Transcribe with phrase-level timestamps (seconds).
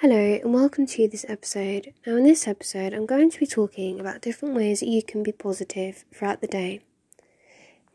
[0.00, 1.92] Hello, and welcome to this episode.
[2.06, 5.24] Now, in this episode, I'm going to be talking about different ways that you can
[5.24, 6.82] be positive throughout the day.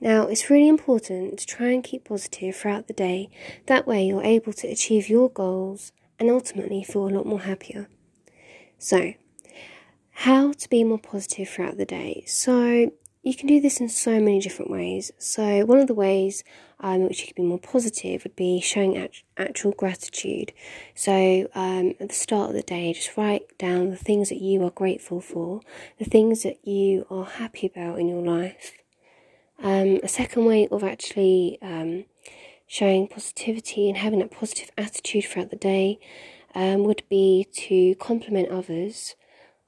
[0.01, 3.29] Now, it's really important to try and keep positive throughout the day.
[3.67, 7.87] That way, you're able to achieve your goals and ultimately feel a lot more happier.
[8.77, 9.13] So,
[10.11, 12.25] how to be more positive throughout the day?
[12.27, 12.91] So,
[13.23, 15.11] you can do this in so many different ways.
[15.17, 16.43] So, one of the ways
[16.81, 20.51] um, which you can be more positive would be showing act- actual gratitude.
[20.93, 24.63] So, um, at the start of the day, just write down the things that you
[24.65, 25.61] are grateful for,
[25.97, 28.73] the things that you are happy about in your life.
[29.57, 32.03] Um, a second way of actually um,
[32.67, 35.97] showing positivity and having that positive attitude throughout the day
[36.53, 39.15] um, would be to compliment others,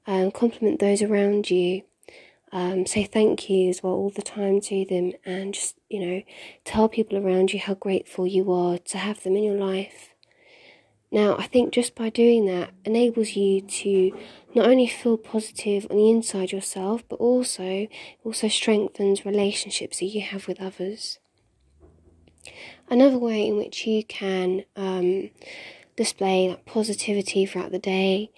[0.06, 1.82] um, compliment those around you
[2.56, 6.22] um, say thank you as well all the time to them and just, you know,
[6.64, 10.14] tell people around you how grateful you are to have them in your life.
[11.12, 14.18] Now, I think just by doing that enables you to
[14.54, 17.88] not only feel positive on the inside yourself, but also
[18.24, 21.18] also strengthens relationships that you have with others.
[22.88, 25.28] Another way in which you can um,
[25.94, 28.30] display that positivity throughout the day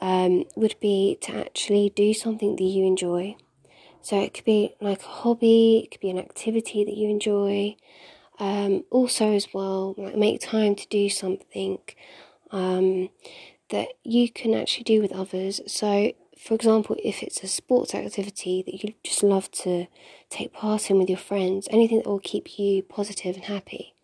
[0.00, 3.36] um, would be to actually do something that you enjoy.
[4.02, 7.76] So it could be like a hobby, it could be an activity that you enjoy.
[8.38, 11.78] Um, also, as well, like make time to do something
[12.50, 13.10] um,
[13.68, 15.60] that you can actually do with others.
[15.66, 19.88] So, for example, if it's a sports activity that you just love to
[20.30, 23.94] take part in with your friends, anything that will keep you positive and happy.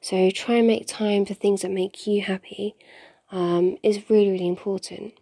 [0.00, 2.74] So, try and make time for things that make you happy
[3.30, 5.14] um, is really, really important.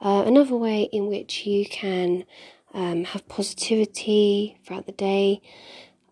[0.00, 2.24] Uh, another way in which you can
[2.74, 5.40] um, have positivity throughout the day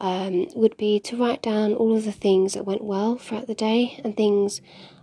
[0.01, 3.55] um, would be to write down all of the things that went well throughout the
[3.55, 4.61] day and things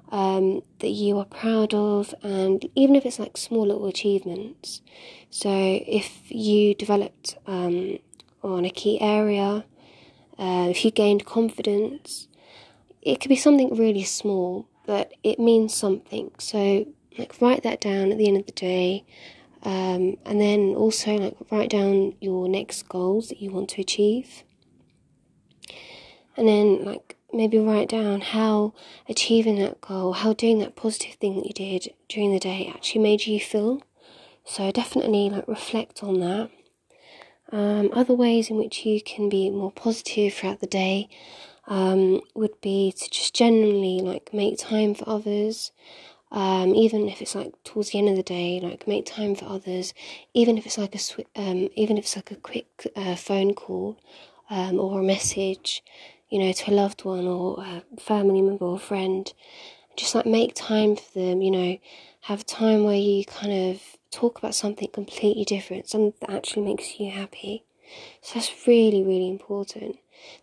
[0.10, 4.82] um, that you are proud of, and even if it's like small little achievements.
[5.30, 8.00] So, if you developed um,
[8.42, 9.66] on a key area,
[10.40, 12.28] uh, if you gained confidence,
[13.02, 16.32] it could be something really small, but it means something.
[16.40, 16.86] So,
[17.18, 19.04] like, write that down at the end of the day
[19.68, 24.44] um, and then also like write down your next goals that you want to achieve.
[26.38, 28.74] And then like maybe write down how
[29.10, 33.02] achieving that goal, how doing that positive thing that you did during the day actually
[33.02, 33.82] made you feel.
[34.46, 36.50] So definitely like reflect on that.
[37.52, 41.10] Um, other ways in which you can be more positive throughout the day
[41.68, 45.74] um, would be to just generally like make time for others,
[46.32, 49.46] um, even if it's like towards the end of the day, like make time for
[49.46, 49.94] others,
[50.34, 53.54] even if it's like a sw- um, even if it's like a quick uh, phone
[53.54, 53.98] call
[54.50, 55.84] um, or a message,
[56.30, 59.34] you know, to a loved one or a family member or friend,
[59.96, 61.78] just like make time for them, you know,
[62.22, 67.00] have time where you kind of talk about something completely different, something that actually makes
[67.00, 67.64] you happy.
[68.22, 69.98] So that's really, really important.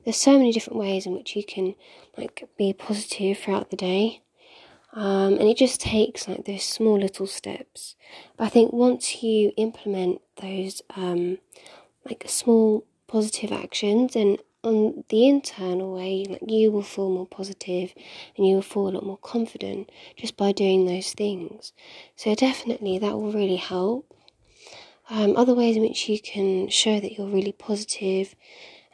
[0.04, 1.74] There's so many different ways in which you can
[2.16, 4.22] like be positive throughout the day.
[4.94, 7.96] Um, and it just takes like those small little steps.
[8.36, 11.38] But I think once you implement those um,
[12.04, 17.92] like small positive actions, and on the internal way, like you will feel more positive
[18.36, 21.72] and you will feel a lot more confident just by doing those things.
[22.16, 24.12] So definitely that will really help.
[25.10, 28.34] Um, other ways in which you can show that you're really positive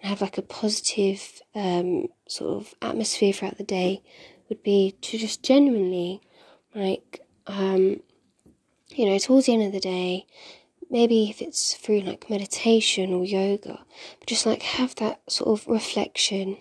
[0.00, 4.03] and have like a positive um, sort of atmosphere throughout the day
[4.50, 6.21] would be to just genuinely,
[6.75, 8.03] like, um,
[8.91, 10.27] you know, towards the end of the day,
[10.91, 13.81] maybe if it's through like meditation or yoga,
[14.19, 16.59] but just like have that sort of reflection,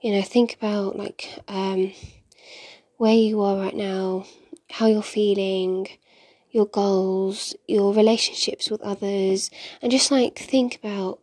[0.00, 1.92] you know, think about like um,
[2.96, 4.24] where you are right now,
[4.70, 5.88] how you're feeling,
[6.50, 9.50] your goals, your relationships with others,
[9.82, 11.18] and just like think about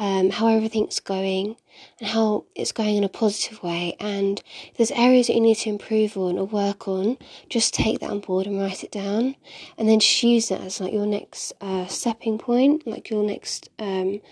[0.00, 1.56] um, how everything's going
[1.98, 3.94] and how it's going in a positive way.
[4.00, 7.18] And if there's areas that you need to improve on or work on,
[7.50, 9.36] just take that on board and write it down,
[9.76, 13.68] and then just use that as like your next uh, stepping point, like your next
[13.78, 14.22] um,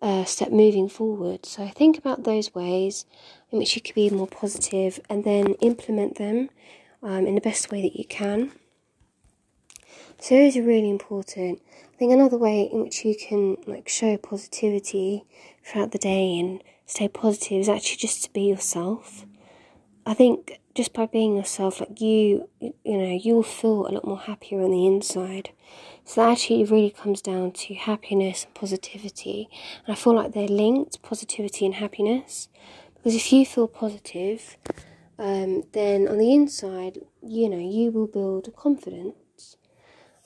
[0.00, 1.44] uh, step moving forward.
[1.44, 3.04] So think about those ways
[3.50, 6.50] in which you could be more positive, and then implement them
[7.02, 8.52] um, in the best way that you can.
[10.22, 11.62] So those are really important.
[11.94, 15.24] I think another way in which you can like show positivity
[15.64, 19.24] throughout the day and stay positive is actually just to be yourself.
[20.04, 24.06] I think just by being yourself, like you, you know, you will feel a lot
[24.06, 25.52] more happier on the inside.
[26.04, 29.48] So that actually really comes down to happiness and positivity.
[29.86, 32.50] And I feel like they're linked, positivity and happiness.
[32.94, 34.58] Because if you feel positive,
[35.18, 39.14] um, then on the inside, you know, you will build confidence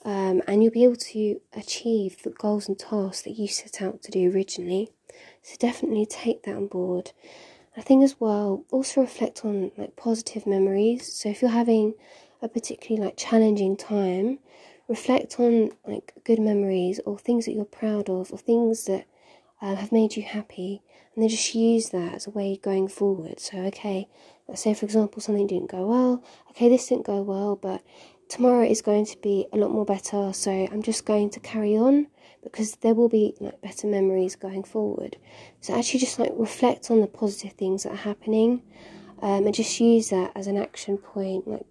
[0.05, 4.03] um, and you'll be able to achieve the goals and tasks that you set out
[4.03, 4.91] to do originally.
[5.41, 7.11] So definitely take that on board.
[7.75, 11.11] I think as well, also reflect on like positive memories.
[11.11, 11.95] So if you're having
[12.41, 14.39] a particularly like challenging time,
[14.87, 19.05] reflect on like good memories or things that you're proud of or things that
[19.59, 20.83] uh, have made you happy
[21.15, 23.39] and then just use that as a way going forward.
[23.39, 24.07] So, okay,
[24.47, 27.81] let's say for example something didn't go well, okay, this didn't go well, but
[28.29, 31.75] tomorrow is going to be a lot more better, so I'm just going to carry
[31.75, 32.07] on
[32.43, 35.17] because there will be like better memories going forward.
[35.61, 38.61] So, actually, just like reflect on the positive things that are happening
[39.21, 41.65] um, and just use that as an action point, like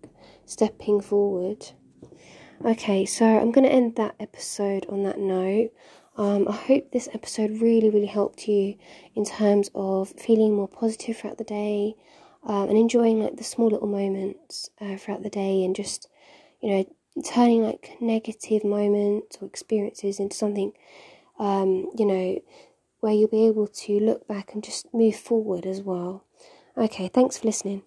[0.46, 1.66] stepping forward.
[2.64, 5.70] Okay, so I'm going to end that episode on that note.
[6.16, 8.76] Um, I hope this episode really, really helped you
[9.14, 11.96] in terms of feeling more positive throughout the day
[12.44, 16.08] um, and enjoying like the small little moments uh, throughout the day and just,
[16.64, 20.72] you know, turning like negative moments or experiences into something,
[21.38, 22.40] um, you know,
[23.00, 26.24] where you'll be able to look back and just move forward as well.
[26.74, 27.82] Okay, thanks for listening.